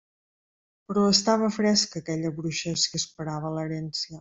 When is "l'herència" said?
3.59-4.19